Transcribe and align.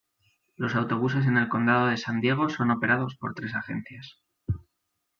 Los 0.55 0.73
autobuses 0.75 1.27
en 1.27 1.37
el 1.37 1.47
condado 1.47 1.85
de 1.85 1.95
San 1.95 2.21
Diego 2.21 2.49
son 2.49 2.71
operados 2.71 3.15
por 3.17 3.35
tres 3.35 3.53
agencias. 3.53 4.17